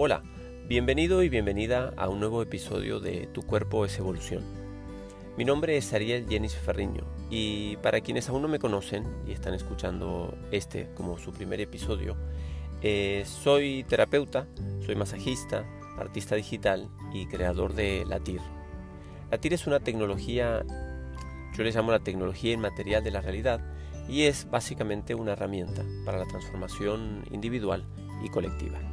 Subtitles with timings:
[0.00, 0.22] Hola,
[0.68, 4.44] bienvenido y bienvenida a un nuevo episodio de Tu cuerpo es evolución.
[5.36, 9.54] Mi nombre es Ariel Jenis Ferriño y para quienes aún no me conocen y están
[9.54, 12.16] escuchando este como su primer episodio,
[12.80, 14.46] eh, soy terapeuta,
[14.86, 15.66] soy masajista,
[15.98, 18.40] artista digital y creador de Latir.
[19.32, 20.64] Latir es una tecnología,
[21.56, 23.60] yo le llamo la tecnología inmaterial de la realidad
[24.08, 27.84] y es básicamente una herramienta para la transformación individual
[28.22, 28.87] y colectiva.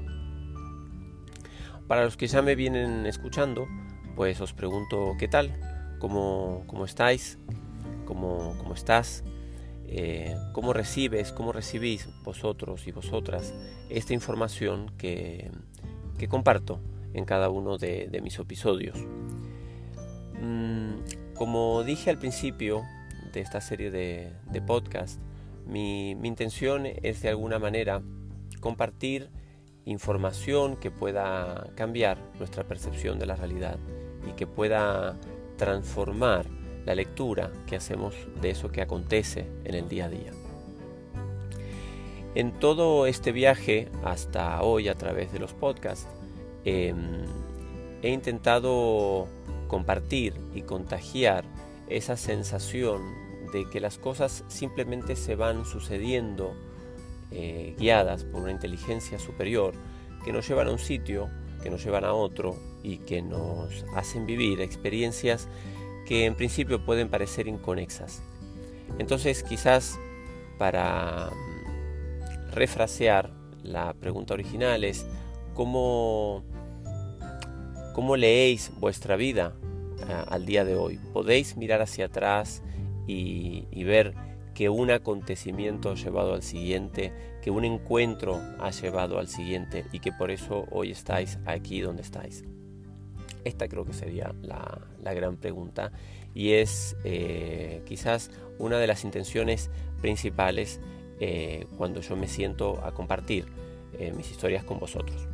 [1.88, 3.68] Para los que ya me vienen escuchando,
[4.16, 5.52] pues os pregunto qué tal,
[6.00, 7.38] cómo, cómo estáis,
[8.06, 9.24] cómo, cómo estás,
[9.88, 13.54] eh, cómo recibes, cómo recibís vosotros y vosotras
[13.90, 15.52] esta información que,
[16.18, 16.80] que comparto
[17.14, 18.98] en cada uno de, mis episodios.
[20.42, 20.96] Mm,
[21.36, 22.84] como dije al principio
[23.32, 25.20] de esta serie de, de podcast,
[25.68, 28.02] mi, mi intención es de alguna manera
[28.60, 29.30] compartir
[29.86, 33.78] información que pueda cambiar nuestra percepción de la realidad
[34.28, 35.18] y que pueda
[35.58, 36.48] transformar
[36.86, 40.32] la lectura que hacemos de eso que acontece en el día a día.
[42.36, 46.08] En todo este viaje hasta hoy a través de los podcasts,
[46.66, 47.24] em,
[48.02, 49.28] he intentado
[49.68, 51.46] compartir y contagiar
[51.88, 53.02] esa sensación
[53.54, 56.56] de que las cosas simplemente se van sucediendo
[57.38, 59.74] eh, guiadas por una inteligencia superior
[60.24, 61.30] que nos llevan a un sitio,
[61.62, 65.50] que nos llevan a otro y que nos hacen vivir experiencias
[66.06, 68.24] que en principio pueden parecer inconexas.
[69.00, 70.00] Entonces quizás
[70.58, 75.06] para mm, refrasear la pregunta original es
[75.56, 76.46] ¿cómo,
[77.94, 79.58] cómo leéis vuestra vida
[80.08, 81.02] eh, al día de hoy?
[81.12, 82.64] ¿Podéis mirar hacia atrás
[83.08, 84.14] y, y ver
[84.56, 87.12] que un acontecimiento ha llevado al siguiente,
[87.44, 92.02] que un encuentro ha llevado al siguiente y que por eso hoy estáis aquí donde
[92.02, 92.46] estáis.
[93.44, 94.82] Esta creo que sería la,
[95.14, 95.92] gran pregunta
[96.34, 99.70] y es eh, quizás una de las intenciones
[100.02, 100.80] principales
[101.20, 103.46] eh, cuando yo me siento a compartir
[104.00, 105.28] eh, mis historias con vosotros.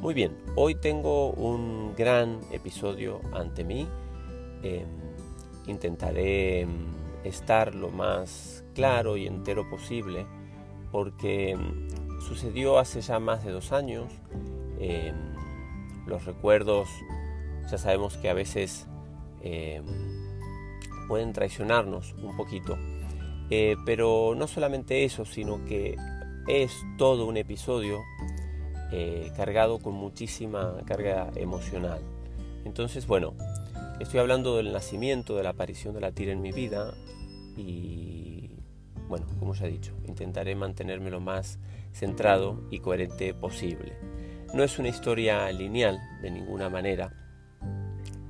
[0.00, 3.86] Muy bien, hoy tengo un gran episodio ante mí
[4.62, 4.86] Em,
[5.66, 6.70] intentaré em,
[7.24, 10.26] estar lo más claro y entero posible
[10.90, 11.88] porque em,
[12.20, 14.12] sucedió hace ya más de dos años.
[16.06, 16.88] los recuerdos
[17.70, 18.88] ya sabemos que a veces
[21.06, 22.78] pueden traicionarnos un poquito.
[23.50, 25.96] Eh, pero no solamente eso, sino que
[26.46, 27.98] es todo un episodio
[28.92, 32.00] eh, cargado con muchísima carga emocional.
[32.64, 33.34] Entonces, bueno,
[34.00, 36.94] Estoy hablando del nacimiento, de la aparición de la tira en mi vida
[37.54, 38.48] y,
[39.08, 41.58] bueno, como ya he dicho, intentaré mantenerme lo más
[41.92, 43.92] centrado y coherente posible.
[44.54, 47.12] No es una historia lineal de ninguna manera,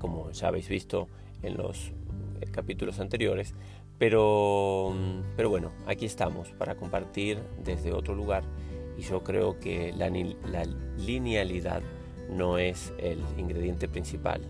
[0.00, 1.06] como ya habéis visto
[1.40, 1.92] en los
[2.40, 3.54] eh, capítulos anteriores,
[3.96, 4.92] pero,
[5.36, 8.42] pero bueno, aquí estamos para compartir desde otro lugar
[8.98, 10.10] y yo creo que la,
[10.50, 10.64] la
[10.98, 11.80] linealidad
[12.28, 14.42] no es el ingrediente principal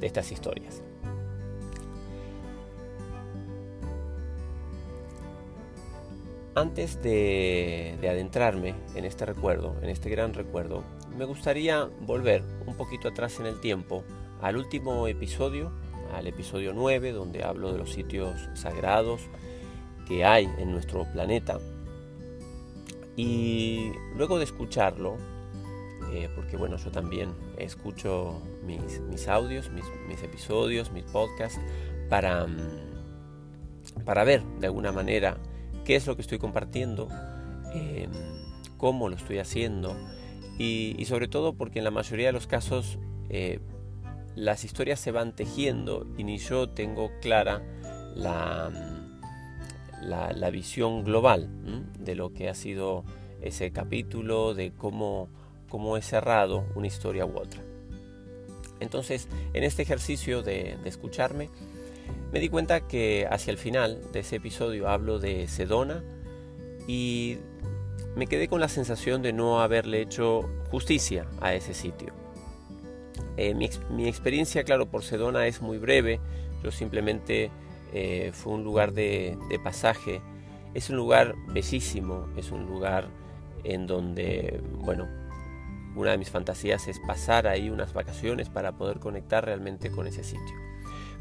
[0.00, 0.82] de estas historias.
[6.56, 10.84] Antes de, adentrarme en este recuerdo, en este gran recuerdo,
[11.14, 14.04] me gustaría volver un poquito atrás en el tiempo
[14.40, 15.70] al último episodio,
[16.14, 19.20] al episodio 9, donde hablo de los sitios sagrados
[20.08, 21.58] que hay en nuestro planeta.
[23.16, 25.18] Y luego de escucharlo,
[26.12, 31.60] eh, porque bueno, yo también escucho mis, audios, mis, episodios, mis podcasts,
[32.08, 35.38] para, mm, para ver de alguna manera
[35.84, 37.08] qué es lo que estoy compartiendo,
[37.74, 38.10] em,
[38.76, 39.96] cómo lo estoy haciendo
[40.58, 43.60] y, sobre todo porque en la mayoría de los casos eh,
[44.34, 47.62] las historias se van tejiendo y ni yo tengo clara
[48.14, 49.06] la, mm,
[50.02, 51.48] la, visión global
[51.98, 53.04] de lo que ha sido
[53.40, 55.28] ese capítulo, de cómo
[55.68, 57.62] cómo he cerrado una historia u otra.
[58.80, 61.48] Entonces, en este ejercicio de, escucharme,
[62.32, 66.04] me di cuenta que hacia el final de ese episodio hablo de Sedona
[66.86, 67.38] y
[68.14, 72.12] me quedé con la sensación de no haberle hecho justicia a ese sitio.
[73.36, 76.20] Eh, mi, experiencia, claro, por Sedona es muy breve.
[76.62, 77.50] Yo simplemente
[77.92, 80.20] eh, fue un lugar de, de, pasaje.
[80.74, 83.08] Es un lugar bellísimo, es un lugar
[83.64, 85.08] en donde, bueno,
[85.96, 90.22] una de mis fantasías es pasar ahí unas vacaciones para poder conectar realmente con ese
[90.22, 90.54] sitio.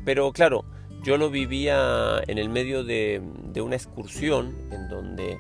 [0.04, 0.66] Pero claro,
[1.04, 3.22] yo lo vivía en el medio de,
[3.62, 5.38] una excursión en donde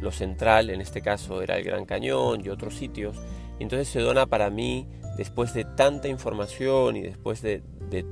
[0.00, 3.16] lo central en este caso era el Gran Cañón y otros sitios.
[3.58, 4.86] Y entonces Sedona para mí,
[5.16, 8.04] después de tanta información y después de, de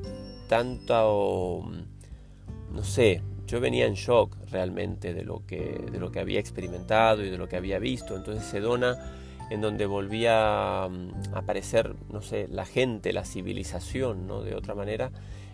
[0.48, 6.40] tanta, no sé, yo venía en shock realmente de lo, que, de lo que había
[6.40, 8.16] experimentado y de lo que había visto.
[8.16, 8.96] Entonces Sedona,
[9.50, 10.90] en donde volvía a
[11.34, 14.42] aparecer, no sé, la gente, la civilización, ¿no?
[14.42, 15.10] De otra manera,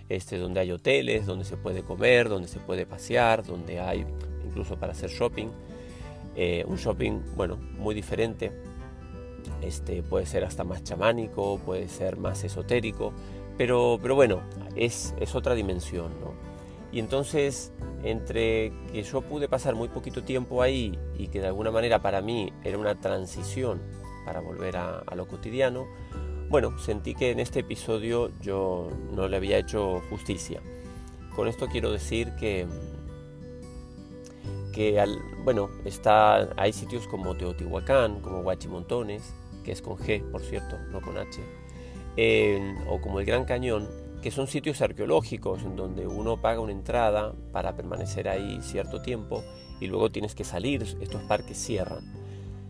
[0.09, 4.07] este, donde hay hoteles, donde se puede comer, donde se puede pasear, donde hay
[4.45, 5.49] incluso para hacer shopping.
[6.37, 8.53] Eh, un shopping, bueno, muy diferente.
[9.63, 13.13] Este, puede ser hasta más chamánico, puede ser más esotérico,
[13.59, 14.41] pero, pero bueno,
[14.75, 16.50] es, es otra dimensión, ¿no?
[16.93, 17.73] Y entonces,
[18.03, 22.21] entre que yo pude pasar muy poquito tiempo ahí y que de alguna manera para
[22.21, 23.81] mí era una transición
[24.25, 25.87] para volver a, lo cotidiano,
[26.49, 30.61] bueno, sentí que en este episodio yo no le había hecho justicia.
[31.37, 32.67] Con esto quiero decir que,
[34.73, 39.33] que al, bueno, está, hay sitios como Teotihuacán, como Huachimontones,
[39.65, 41.41] que es con G, por cierto, no con H,
[42.89, 43.89] o como el Gran Cañón,
[44.23, 49.43] que son sitios arqueológicos en donde uno paga una entrada para permanecer ahí cierto tiempo
[49.81, 52.05] y luego tienes que salir, estos parques cierran.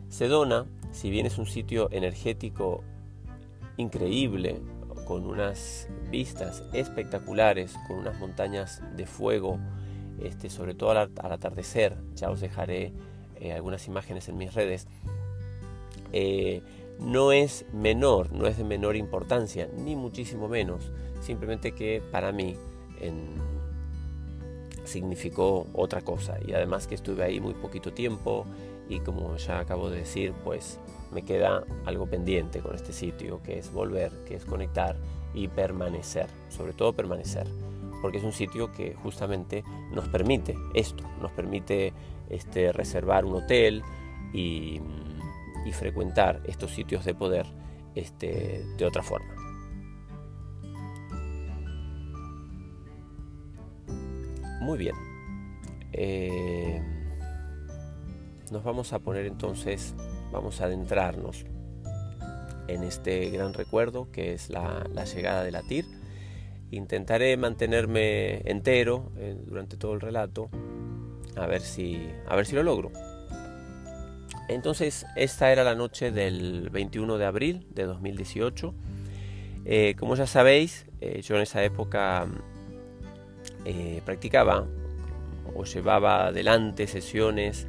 [0.08, 2.85] Sedona, si bien es un sitio energético
[3.76, 4.61] increíble,
[5.06, 9.58] con unas vistas espectaculares, con unas montañas de fuego,
[10.20, 12.93] este, sobre todo al, atardecer, ya os dejaré
[13.41, 14.87] eh, algunas imágenes en mis redes,
[16.12, 16.62] eh,
[17.00, 22.56] no es menor, no es de menor importancia, ni muchísimo menos simplemente que para mí
[24.84, 28.44] significó otra cosa y además que estuve ahí muy poquito tiempo
[28.88, 30.78] y como ya acabo de decir pues
[31.12, 34.96] me queda algo pendiente con este sitio que es volver, que es conectar
[35.34, 37.46] y permanecer, sobre todo permanecer,
[38.02, 41.93] porque es un sitio que justamente nos permite esto, nos permite
[42.28, 43.82] este, reservar un hotel
[44.32, 44.81] y,
[45.73, 47.46] frecuentar estos sitios de poder
[47.94, 49.39] este, de otra forma.
[54.61, 54.95] Muy bien.
[55.95, 56.83] Eh,
[58.51, 59.95] nos vamos a poner entonces,
[60.33, 61.47] vamos a adentrarnos
[62.69, 64.85] en este gran recuerdo que es la,
[65.15, 65.87] llegada de la TIR.
[66.71, 70.51] Intentaré mantenerme entero eh, durante todo el relato,
[71.37, 72.93] a ver, si, a ver si lo logro.
[74.49, 78.75] Entonces, esta era la noche del 21 de abril de 2018.
[79.65, 80.87] Eh, como ya sabéis,
[81.23, 82.29] yo en esa época
[83.65, 84.67] eh, practicaba
[85.55, 87.67] o llevaba adelante sesiones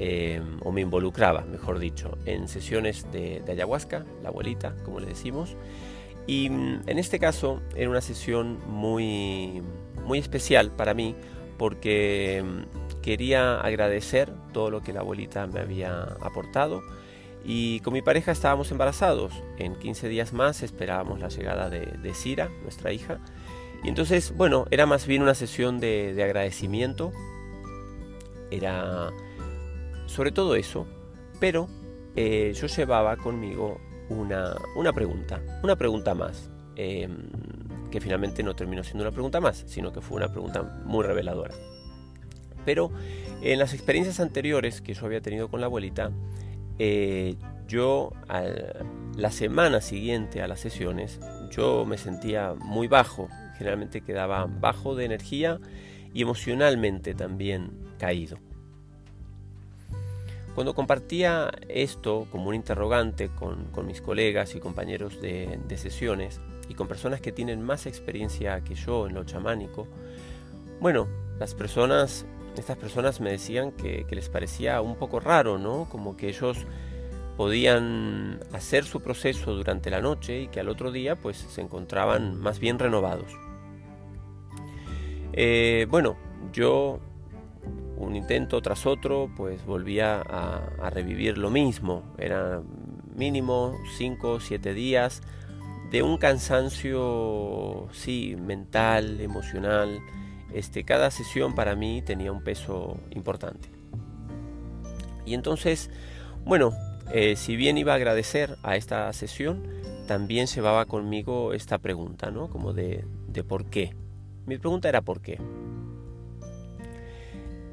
[0.00, 5.56] eh, o me involucraba, mejor dicho, en sesiones de, ayahuasca, la abuelita, como le decimos.
[6.26, 9.60] Y mm, en este caso era una sesión muy,
[10.04, 11.16] muy especial para mí
[11.58, 16.82] porque mm, quería agradecer todo lo que la abuelita me había aportado
[17.44, 19.32] y con mi pareja estábamos embarazados.
[19.58, 23.18] En 15 días más esperábamos la llegada de, de Cira, nuestra hija,
[23.82, 27.12] y entonces, bueno, era más bien una sesión de, agradecimiento.
[28.50, 29.10] Era
[30.06, 30.86] sobre todo eso,
[31.38, 31.68] pero
[32.16, 33.78] eh, yo llevaba conmigo
[34.08, 34.56] una,
[34.94, 37.28] pregunta, una pregunta más, em,
[37.90, 41.54] que finalmente no terminó siendo una pregunta más, sino que fue una pregunta muy reveladora.
[42.64, 42.90] Pero
[43.42, 46.10] en las experiencias anteriores que yo había tenido con la abuelita,
[46.78, 48.12] eh, yo
[49.16, 51.20] la semana siguiente a las sesiones,
[51.50, 55.58] yo me sentía muy bajo, generalmente quedaba bajo de energía
[56.14, 58.38] y emocionalmente también caído.
[60.54, 66.88] Cuando compartía esto como un interrogante con, mis colegas y compañeros de, sesiones y con
[66.88, 69.86] personas que tienen más experiencia que yo en lo chamánico,
[70.80, 71.06] bueno,
[71.38, 75.88] las personas, estas personas me decían que, que les parecía un poco raro, ¿no?
[75.90, 76.66] Como que ellos
[77.36, 82.36] podían hacer su proceso durante la noche y que al otro día pues se encontraban
[82.36, 83.30] más bien renovados.
[85.32, 86.16] Eh, bueno,
[86.52, 87.00] yo
[87.98, 92.02] un intento tras otro, pues volvía a, revivir lo mismo.
[92.18, 92.62] Era
[93.14, 95.22] mínimo 5 o 7 días
[95.90, 100.00] de un cansancio, sí, mental, emocional.
[100.52, 103.68] Este, cada sesión para mí tenía un peso importante.
[105.26, 105.90] Y entonces,
[106.44, 106.72] bueno,
[107.12, 109.62] eh, si bien iba a agradecer a esta sesión,
[110.06, 112.48] también llevaba conmigo esta pregunta, ¿no?
[112.48, 113.94] Como de, de por qué.
[114.48, 115.38] Mi pregunta era por qué.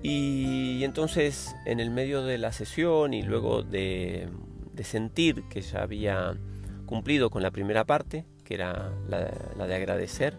[0.04, 4.30] Y, entonces en el medio de la sesión y luego de,
[4.84, 6.38] sentir que ya había
[6.86, 10.36] cumplido con la primera parte, que era la, de agradecer,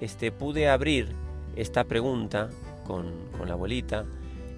[0.00, 1.14] este, pude abrir
[1.56, 2.48] esta pregunta
[2.84, 3.12] con,
[3.46, 4.06] la abuelita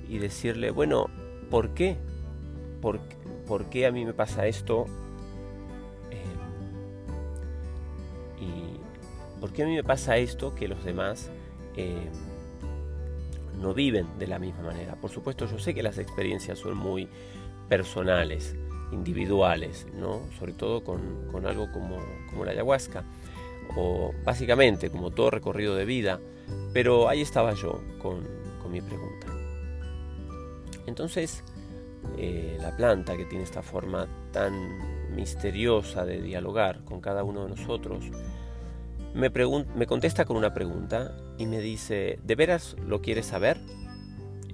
[0.09, 1.07] y decirle, bueno,
[1.51, 1.97] ¿por qué?
[2.81, 3.01] ¿Por,
[3.47, 4.87] por qué a mí me pasa esto?
[9.49, 11.31] Por qué a mí me pasa esto que los demás
[11.75, 12.11] eh,
[13.59, 14.95] no viven de la misma manera?
[14.97, 17.09] Por supuesto, yo sé que las experiencias son muy
[17.67, 18.55] personales,
[18.93, 20.21] individuales, ¿no?
[20.39, 21.97] sobre todo con, con algo como,
[22.29, 23.05] como la ayahuasca,
[23.75, 26.21] o básicamente como todo recorrido de vida,
[26.75, 28.29] pero ahí estaba yo con,
[28.61, 29.29] con mi pregunta.
[30.85, 31.43] Entonces,
[32.19, 37.49] eh, la planta que tiene esta forma tan misteriosa de dialogar con cada uno de
[37.49, 38.05] nosotros,
[39.15, 43.59] me, me contesta con una pregunta y me dice, ¿de veras lo quieres saber?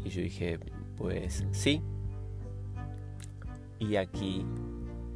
[0.05, 0.59] Y yo dije,
[0.97, 1.83] pues sí.
[3.79, 4.45] Y aquí,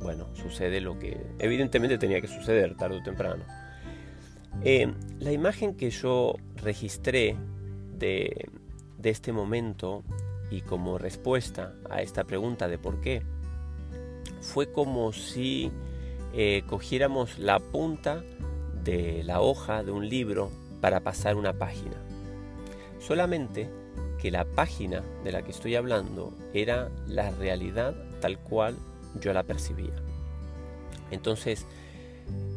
[0.01, 3.45] bueno, sucede lo que evidentemente tenía que suceder tarde o temprano.
[4.63, 7.37] Eh, la imagen que yo registré
[7.97, 8.49] de,
[8.99, 10.03] de este momento
[10.51, 13.23] y como respuesta a esta pregunta de por qué,
[14.41, 15.71] fue como si
[16.35, 18.23] eh, cogiéramos la punta
[18.89, 21.97] de la hoja de un libro para pasar una página.
[22.99, 23.69] Solamente
[24.19, 28.77] que la página de la que estoy hablando era la realidad tal cual
[29.21, 29.95] yo la percibía.
[31.11, 31.67] Entonces,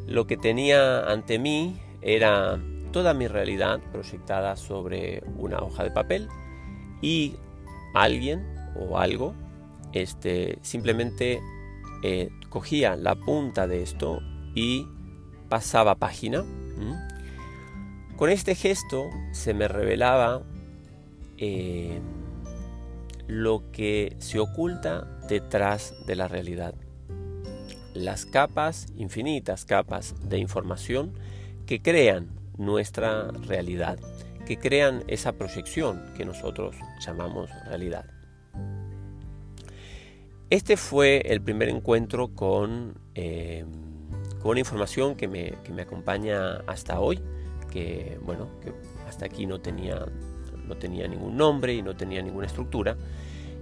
[0.07, 2.57] lo que tenía ante mí era
[2.93, 6.29] toda mi realidad proyectada sobre una hoja de papel
[7.01, 7.35] y
[7.93, 9.33] alguien o algo
[9.91, 11.41] este, simplemente
[12.03, 14.21] eh, cogía la punta de esto
[14.55, 14.87] y
[15.51, 16.45] pasaba página.
[18.15, 20.43] Con este gesto se me revelaba
[21.37, 21.99] eh,
[23.27, 26.73] lo que se oculta detrás de la realidad.
[27.93, 31.11] Las capas, infinitas capas de información
[31.65, 33.99] que crean nuestra realidad
[34.45, 38.05] que crean esa proyección que nosotros llamamos realidad.
[40.49, 43.65] Este fue el primer encuentro con, eh,
[44.41, 47.19] con información que me, que me, acompaña hasta hoy,
[47.71, 48.73] que bueno, que
[49.07, 50.05] hasta aquí no tenía,
[50.65, 52.97] no tenía ningún nombre y no tenía ninguna estructura.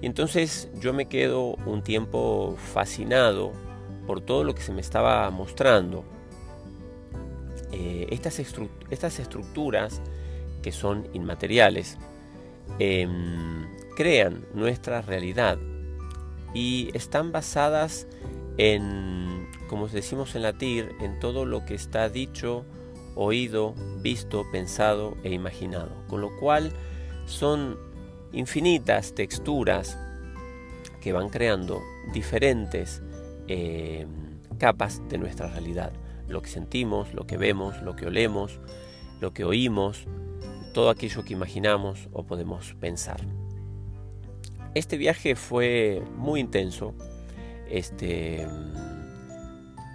[0.02, 3.52] Y entonces yo me quedo un tiempo fascinado
[4.08, 6.04] por todo lo que se me estaba mostrando.
[7.72, 8.40] Eh, estas,
[8.90, 10.02] estas estructuras
[10.62, 11.98] que son inmateriales,
[12.80, 15.58] em, crean nuestra realidad
[16.54, 18.08] y están basadas
[18.58, 19.29] en,
[19.70, 22.66] como decimos en latín, en todo lo que está dicho,
[23.16, 25.92] oído, visto, pensado e imaginado.
[26.08, 26.72] Con lo cual
[27.26, 27.78] son
[28.34, 29.98] infinitas texturas
[31.02, 31.82] que van creando
[32.14, 33.02] diferentes
[33.48, 34.08] em,
[34.58, 35.94] capas de nuestra realidad.
[36.28, 38.60] Lo que sentimos, lo que vemos, lo que olemos,
[39.22, 40.06] lo que oímos,
[40.74, 43.22] todo aquello que imaginamos o podemos pensar.
[44.74, 46.94] Este viaje fue muy intenso.
[47.70, 48.48] Este,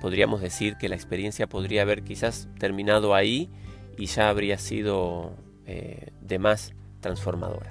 [0.05, 3.49] podríamos decir que la experiencia podría haber quizás terminado ahí
[3.97, 5.35] y ya habría sido
[5.65, 7.71] eh, de más transformadora.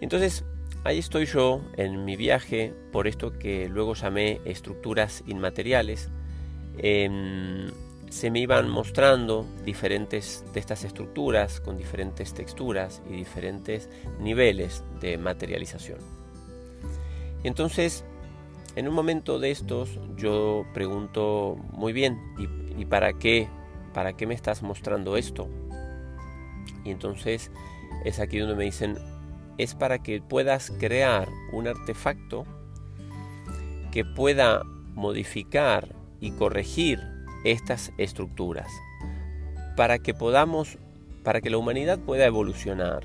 [0.00, 0.46] Entonces,
[0.84, 6.08] ahí estoy yo en mi viaje por esto que luego llamé estructuras inmateriales.
[6.78, 7.70] Em,
[8.08, 15.18] se me iban mostrando diferentes de estas estructuras con diferentes texturas y diferentes niveles de
[15.18, 15.98] materialización.
[17.44, 18.06] Entonces,
[18.76, 22.18] en un momento de estos yo pregunto, muy bien,
[22.76, 23.48] ¿y, para qué?
[23.92, 25.48] ¿Para qué me estás mostrando esto?
[26.84, 27.50] Y entonces
[28.04, 28.98] es aquí donde me dicen,
[29.58, 32.44] es para que puedas crear un artefacto
[33.90, 34.62] que pueda
[34.94, 37.00] modificar y corregir
[37.44, 38.70] estas estructuras
[39.76, 40.78] para que podamos,
[41.22, 43.04] para que la humanidad pueda evolucionar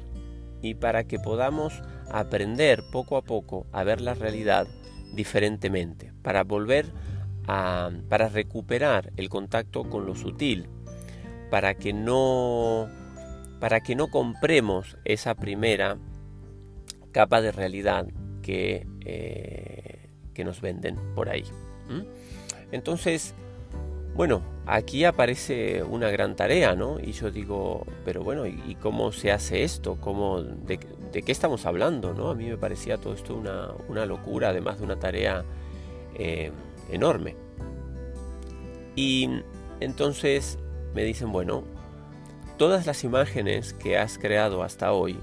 [0.62, 1.74] y para que podamos
[2.12, 4.68] aprender poco a poco a ver la realidad
[5.14, 6.92] diferentemente, para volver
[7.48, 10.68] a, para recuperar el contacto con lo sutil,
[11.50, 12.88] para que no,
[13.60, 15.98] para que no compremos esa primera
[17.12, 18.08] capa de realidad
[18.42, 21.44] que, eh, que nos venden por ahí.
[22.72, 23.34] Entonces,
[24.16, 27.00] bueno, aquí aparece una gran tarea, ¿no?
[27.00, 29.98] Y yo digo, pero bueno, ¿y, cómo se hace esto?
[30.02, 30.80] ¿Cómo, de,
[31.12, 32.14] qué estamos hablando?
[32.14, 32.30] ¿no?
[32.30, 35.44] A mí me parecía todo esto una, locura, además de una tarea
[36.16, 36.52] eh,
[36.90, 37.36] enorme.
[38.96, 39.30] Y
[39.80, 40.58] entonces
[40.94, 41.64] me dicen, bueno,
[42.58, 45.18] todas las imágenes que has creado hasta hoy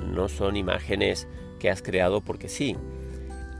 [0.00, 1.28] no son imágenes
[1.58, 2.76] que has creado porque sí.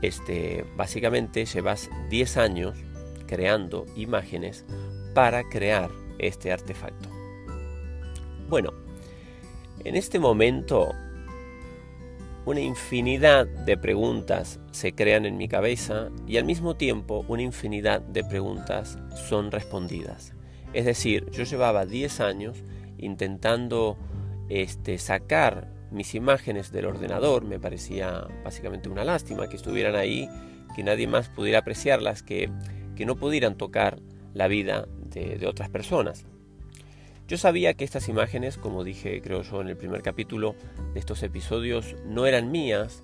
[0.01, 2.77] Este, básicamente llevas 10 años
[3.25, 4.65] creando imágenes
[5.13, 7.09] para crear este artefacto.
[8.49, 8.73] Bueno,
[9.83, 10.91] en este momento
[12.45, 18.01] una infinidad de preguntas se crean en mi cabeza y al mismo tiempo una infinidad
[18.01, 18.97] de preguntas
[19.29, 20.33] son respondidas.
[20.73, 22.63] Es decir, yo llevaba 10 años
[22.97, 23.97] intentando
[24.49, 30.27] este, sacar mis imágenes del ordenador, me parecía básicamente una lástima que estuvieran ahí,
[30.75, 32.49] que nadie más pudiera apreciarlas, que,
[32.95, 34.01] que no pudieran tocar
[34.33, 36.25] la vida de, de otras personas.
[37.33, 40.53] Yo sabía que estas imágenes, como dije creo yo en el primer capítulo
[40.93, 43.01] de estos episodios, no eran mías.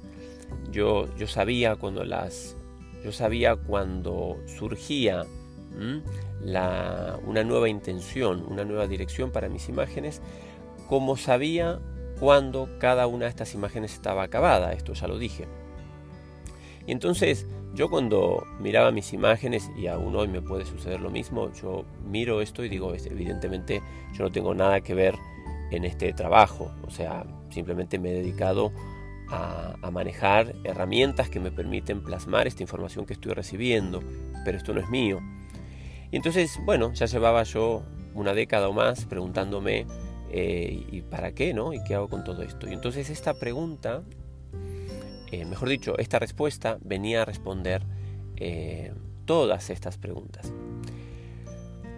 [0.71, 2.55] Yo, yo sabía cuando las
[3.03, 5.25] yo sabía cuando surgía
[6.43, 10.21] la, una nueva intención, una nueva dirección para mis imágenes,
[10.87, 11.79] como sabía
[12.19, 15.47] cuando cada una de estas imágenes estaba acabada, esto ya lo dije.
[16.85, 21.51] Y entonces yo cuando miraba mis imágenes, y aún hoy me puede suceder lo mismo,
[21.53, 23.81] yo miro esto y digo, evidentemente
[24.13, 25.15] yo no tengo nada que ver
[25.71, 28.71] en este trabajo, o sea, simplemente me he dedicado
[29.29, 34.01] a, manejar herramientas que me permiten plasmar esta información que estoy recibiendo,
[34.45, 35.19] pero esto no es mío.
[36.11, 37.83] Y entonces, bueno, ya llevaba yo
[38.13, 39.87] una década o más preguntándome,
[40.31, 41.73] eh, ¿y para qué, no?
[41.73, 42.67] ¿Y qué hago con todo esto?
[42.69, 44.03] Y entonces esta pregunta
[45.31, 47.83] eh, mejor dicho, esta respuesta venía a responder
[48.35, 48.93] eh,
[49.25, 50.51] todas estas preguntas.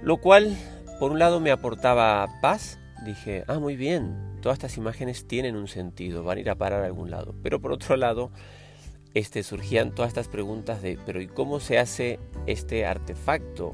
[0.01, 0.57] Lo cual,
[0.99, 2.79] por un lado, me aportaba paz.
[3.05, 6.83] Dije, ah, muy bien, todas estas imágenes tienen un sentido, van a ir a parar
[6.83, 7.35] a algún lado.
[7.41, 8.31] Pero por otro lado,
[9.13, 13.73] este, surgían todas estas preguntas de, pero ¿y cómo se hace este artefacto?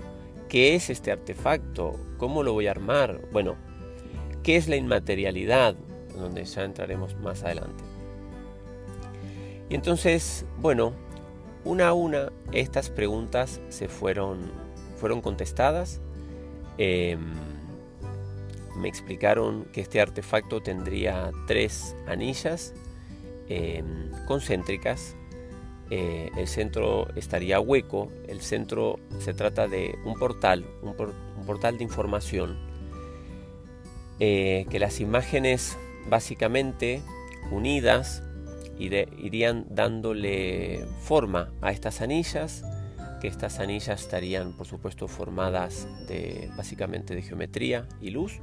[0.50, 2.00] ¿Qué es este artefacto?
[2.18, 3.22] ¿Cómo lo voy a armar?
[3.32, 3.56] Bueno,
[4.44, 5.76] ¿qué es la inmaterialidad?
[6.16, 7.84] Donde ya entraremos más adelante.
[9.70, 10.94] Y entonces, bueno,
[11.64, 14.52] una a una estas preguntas se fueron,
[14.96, 16.00] fueron contestadas.
[16.78, 17.34] Em,
[18.78, 22.74] me explicaron que este artefacto tendría tres anillas
[23.50, 25.16] em, concéntricas.
[25.90, 28.12] Eh, el centro estaría hueco.
[28.28, 30.96] El centro se trata de un portal, un,
[31.46, 32.58] portal de información.
[34.20, 35.78] Eh, que las imágenes
[36.10, 37.02] básicamente
[37.52, 38.24] unidas
[39.18, 42.64] irían dándole forma a estas anillas,
[43.22, 48.40] que estas anillas estarían por supuesto formadas de básicamente de geometría y luz,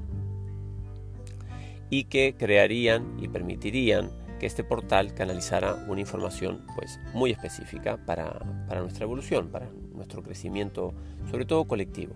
[1.90, 4.10] y que crearían y permitirían
[4.40, 8.40] que este portal canalizara una información pues muy específica para,
[8.80, 10.92] nuestra evolución, para nuestro crecimiento,
[11.30, 12.14] sobre todo colectivo.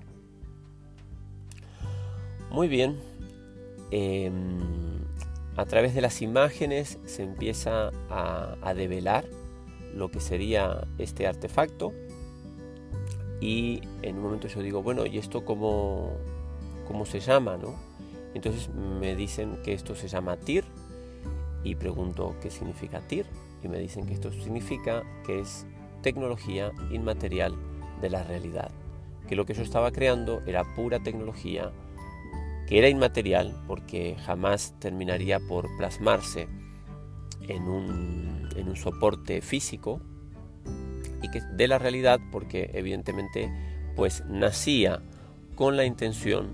[2.51, 2.97] Muy bien.
[3.90, 4.97] Em,
[5.59, 9.25] a través de las imágenes se empieza a, develar
[9.92, 11.92] lo que sería este artefacto
[13.40, 16.12] y en un momento yo digo, bueno, ¿y esto cómo,
[16.87, 17.57] cómo se llama?
[17.57, 17.75] ¿no?
[18.35, 20.64] Entonces me dicen que esto se llama TIR
[21.64, 23.27] y pregunto qué significa TIR
[23.64, 25.66] y me dicen que esto significa que es
[26.03, 27.57] tecnología inmaterial
[28.01, 28.71] de la realidad,
[29.27, 31.73] que lo que yo estaba creando era pura tecnología
[32.68, 36.48] que era inmaterial porque jamás terminaría por plasmarse
[37.40, 38.28] en un,
[38.76, 40.00] soporte físico
[41.22, 43.50] y que de la realidad porque evidentemente
[43.96, 45.00] pues nacía
[45.54, 46.50] con la intención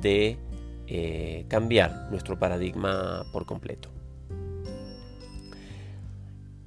[0.00, 0.38] de
[0.86, 3.90] eh, cambiar nuestro paradigma por completo.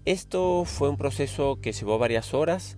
[0.04, 2.78] Esto fue un proceso que llevó varias horas,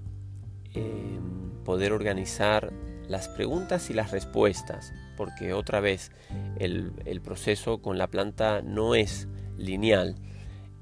[1.64, 2.72] poder organizar
[3.08, 6.12] las preguntas y las respuestas, porque otra vez
[6.58, 6.92] el,
[7.24, 10.16] proceso con la planta no es lineal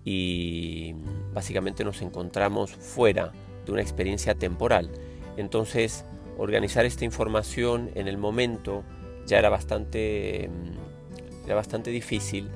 [0.03, 0.95] y
[1.33, 3.31] básicamente nos encontramos fuera
[3.65, 4.89] de una experiencia temporal.
[5.37, 6.05] Entonces,
[6.37, 8.83] organizar esta información en el momento
[9.25, 12.49] ya era bastante, mm, era bastante difícil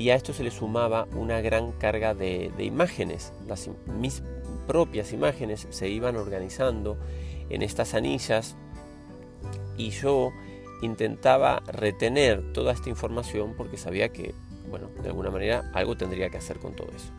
[0.00, 3.34] y a esto se le sumaba una gran carga de, imágenes.
[3.98, 4.22] Mis
[4.66, 6.96] propias imágenes se iban organizando
[7.50, 8.56] en estas anillas
[9.76, 10.32] y yo
[10.82, 14.34] intentaba retener toda esta información porque sabía que,
[14.70, 17.12] bueno, de alguna manera algo tendría que hacer con todo eso.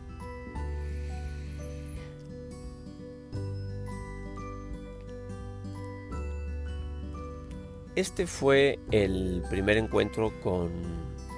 [7.95, 10.71] Este fue el primer encuentro con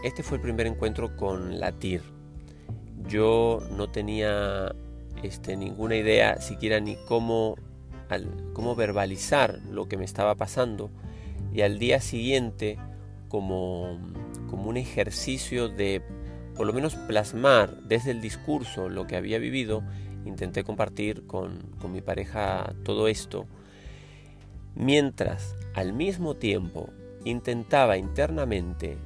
[0.03, 2.01] este fue el primer encuentro con la TIR.
[3.07, 4.75] Yo no tenía
[5.23, 7.55] este, ninguna idea siquiera ni cómo
[8.53, 10.89] cómo verbalizar lo que me estaba pasando
[11.53, 12.77] y al día siguiente
[13.27, 13.99] como,
[14.49, 16.01] como un ejercicio de
[16.55, 19.83] por lo menos plasmar desde el discurso lo que había vivido,
[20.25, 23.47] intenté compartir con, con mi pareja todo esto,
[24.75, 26.89] mientras al mismo tiempo
[27.25, 28.97] intentaba internamente,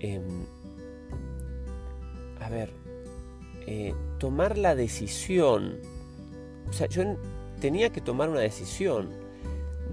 [0.00, 0.44] em,
[2.40, 2.70] a ver,
[3.66, 5.78] eh, tomar la decisión,
[6.68, 7.02] o sea, yo
[7.64, 9.08] tenía que tomar una decisión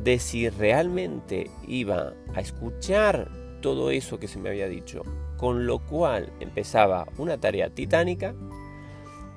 [0.03, 3.31] de si realmente iba a escuchar
[3.61, 5.03] todo eso que se me había dicho,
[5.37, 8.35] con lo cual empezaba una tarea titánica,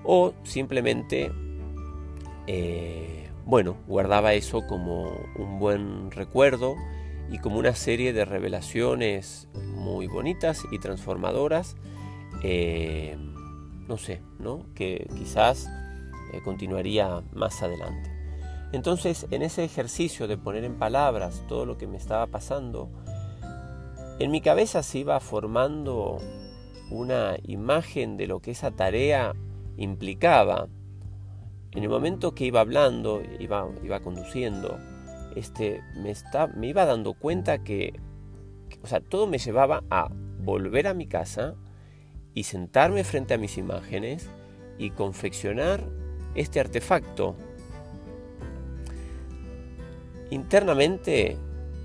[0.02, 1.30] o simplemente,
[2.48, 6.74] eh, bueno, guardaba eso como un buen recuerdo
[7.30, 11.76] y como una serie de revelaciones muy bonitas y transformadoras,
[12.42, 13.16] eh,
[13.86, 14.66] no sé, ¿no?
[14.74, 15.68] que quizás
[16.32, 18.13] eh, continuaría más adelante.
[18.74, 22.90] Entonces, en ese ejercicio de poner en palabras todo lo que me estaba pasando,
[24.18, 26.18] en mi cabeza se iba formando
[26.90, 29.32] una imagen de lo que esa tarea
[29.76, 30.66] implicaba.
[31.70, 34.76] En el momento que iba hablando, iba, conduciendo,
[35.36, 38.00] este, me, está, me iba dando cuenta que,
[38.82, 40.08] o sea, todo me llevaba a
[40.40, 41.54] volver a mi casa
[42.34, 44.28] y sentarme frente a mis imágenes
[44.78, 45.84] y confeccionar
[46.34, 47.36] este artefacto.
[50.30, 51.36] Internamente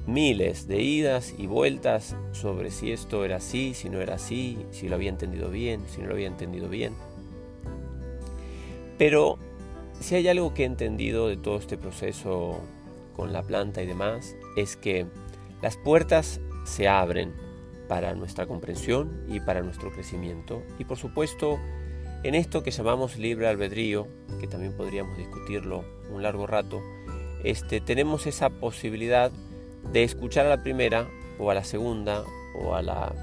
[0.07, 4.89] miles de idas y vueltas sobre si esto era así, si no era así, si
[4.89, 6.93] lo había entendido bien, si no lo había entendido bien.
[8.97, 9.37] Pero
[9.99, 12.59] si hay algo que he entendido de todo este proceso
[13.15, 15.05] con la planta y demás, es que
[15.61, 17.33] las puertas se abren
[17.87, 20.61] para nuestra comprensión y para nuestro crecimiento.
[20.77, 21.59] Y por supuesto,
[22.23, 24.07] en esto que llamamos libre albedrío,
[24.39, 26.81] que también podríamos discutirlo un largo rato,
[27.43, 29.31] este, tenemos esa posibilidad
[29.91, 32.23] de escuchar a la primera o a la segunda
[32.61, 33.13] o a la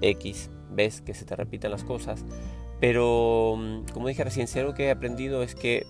[0.00, 2.24] X ves que se te repitan las cosas,
[2.80, 5.86] pero mm, como dije recién, si algo que he aprendido es que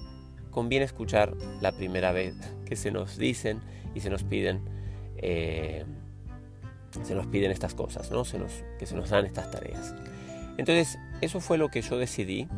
[0.50, 3.60] conviene escuchar la primera vez que se nos dicen
[3.94, 4.62] y se nos piden,
[5.18, 5.84] eh,
[7.02, 8.22] se nos piden estas cosas, ¿no?
[8.78, 9.94] que se nos dan estas tareas.
[10.58, 12.48] Entonces, eso fue lo que yo decidí,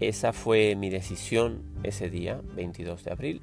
[0.00, 3.42] esa fue mi decisión ese día, 22 de abril,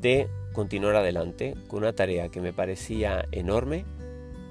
[0.00, 3.84] de continuar adelante con una tarea que me parecía enorme,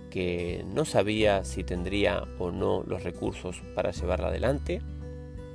[0.10, 4.81] que no sabía si tendría o no los recursos para llevarla adelante.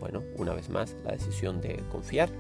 [0.00, 2.31] Bueno, una vez más, la decisión de confiar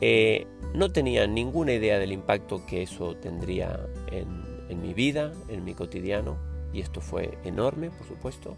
[0.00, 5.72] eh, no tenía ninguna idea del impacto que eso tendría en, mi vida, en mi
[5.72, 6.36] cotidiano,
[6.72, 8.56] y esto fue enorme, por supuesto.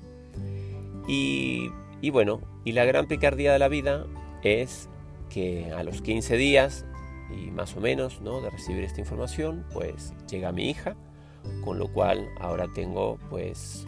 [1.06, 1.70] Y,
[2.10, 4.06] bueno, y la gran picardía de la vida
[4.42, 4.88] es
[5.28, 6.86] que a los 15 días,
[7.30, 8.40] y más o menos, ¿no?
[8.40, 10.96] de recibir esta información, pues llega mi hija,
[11.64, 13.86] con lo cual ahora tengo pues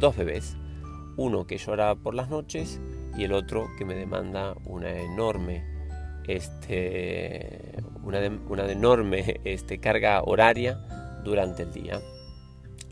[0.00, 0.56] dos bebés,
[1.16, 2.80] uno que llora por las noches
[3.16, 5.64] y el otro que me demanda una enorme
[6.26, 10.78] este, una, una enorme este, carga horaria
[11.22, 12.00] durante el día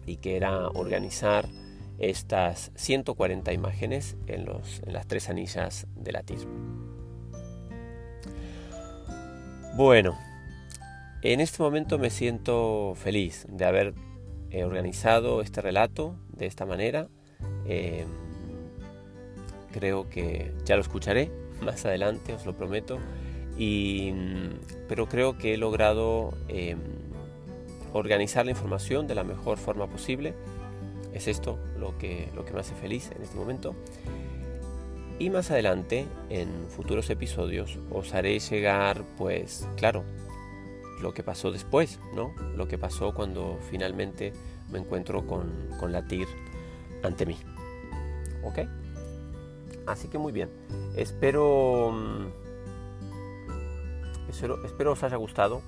[0.06, 1.48] y que era organizar
[1.98, 6.46] estas 140 imágenes en, los, en las tres anillas de la TIR.
[9.74, 10.18] Bueno,
[11.22, 13.94] en este momento me siento feliz de haber
[14.50, 17.08] eh, organizado este relato de esta manera.
[17.64, 18.04] Eh,
[19.72, 21.30] creo que ya lo escucharé
[21.62, 22.98] más adelante, os lo prometo.
[23.56, 24.12] Y,
[24.88, 26.78] pero creo que he logrado em,
[27.94, 30.34] organizar la información de la mejor forma posible.
[31.14, 33.74] Es esto lo que, lo que me hace feliz en este momento.
[35.22, 40.02] Y más adelante, en futuros episodios, os haré llegar, pues, claro,
[41.00, 42.34] lo que pasó después, ¿no?
[42.56, 44.32] Lo que pasó cuando finalmente
[44.72, 46.26] me encuentro con, con la TIR
[47.04, 47.36] ante mí.
[48.42, 48.66] ¿Ok?
[49.86, 50.50] Así que muy bien.
[50.96, 52.26] Espero, mm,
[54.28, 55.62] espero, os haya gustado.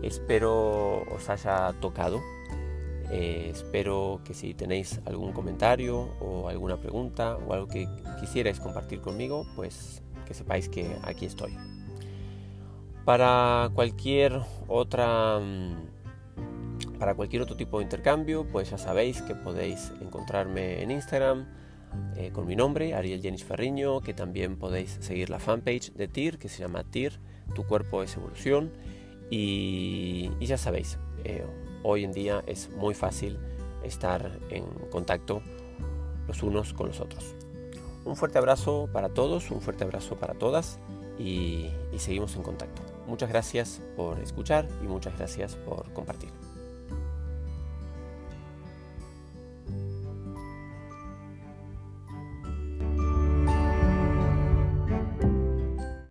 [0.00, 2.20] Espero os haya tocado.
[3.10, 7.88] Eh, espero que si tenéis algún comentario o alguna pregunta o algo que
[8.20, 11.56] quisierais compartir conmigo, pues que sepáis que aquí estoy.
[13.04, 19.90] Para cualquier otra mm, para cualquier otro tipo de intercambio, pues ya sabéis que podéis
[20.02, 21.46] encontrarme en Instagram
[22.16, 26.38] eh, con mi nombre, Ariel Jenis Ferriño, que también podéis seguir la fanpage de TIR,
[26.38, 27.18] que se llama TIR,
[27.54, 28.70] Tu cuerpo es evolución.
[29.30, 31.46] Y, ya sabéis, eh,
[31.82, 33.38] hoy en día es muy fácil
[33.82, 35.42] estar en contacto
[36.26, 37.34] los unos con los otros.
[38.04, 40.78] Un fuerte abrazo para todos, un fuerte abrazo para todas
[41.18, 42.82] y seguimos en contacto.
[43.06, 46.39] Muchas gracias por escuchar y muchas gracias por compartir.